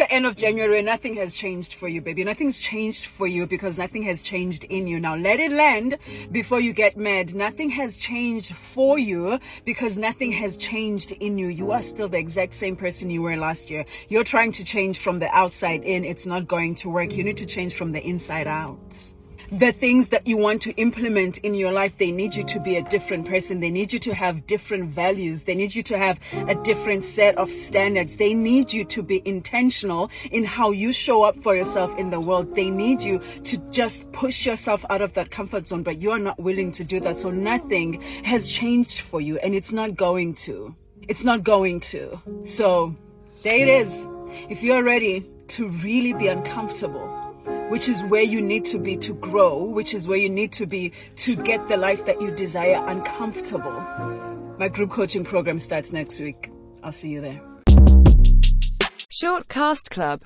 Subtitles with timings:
[0.00, 2.24] the end of January, nothing has changed for you, baby.
[2.24, 4.98] Nothing's changed for you because nothing has changed in you.
[4.98, 5.98] Now let it land
[6.32, 7.34] before you get mad.
[7.34, 11.48] Nothing has changed for you because nothing has changed in you.
[11.48, 13.84] You are still the exact same person you were last year.
[14.08, 16.06] You're trying to change from the outside in.
[16.06, 17.14] It's not going to work.
[17.14, 19.12] You need to change from the inside out
[19.50, 22.76] the things that you want to implement in your life, they need you to be
[22.76, 23.60] a different person.
[23.60, 25.42] They need you to have different values.
[25.42, 28.16] They need you to have a different set of standards.
[28.16, 32.20] They need you to be intentional in how you show up for yourself in the
[32.20, 32.54] world.
[32.54, 36.18] They need you to just push yourself out of that comfort zone, but you are
[36.18, 37.18] not willing to do that.
[37.18, 40.74] So nothing has changed for you and it's not going to.
[41.08, 42.20] It's not going to.
[42.44, 42.94] So
[43.42, 44.06] there it is.
[44.48, 47.29] If you're ready to really be uncomfortable,
[47.70, 50.66] which is where you need to be to grow, which is where you need to
[50.66, 53.70] be to get the life that you desire uncomfortable.
[54.58, 56.50] My group coaching program starts next week.
[56.82, 57.40] I'll see you there.
[59.08, 60.18] Short Cast Club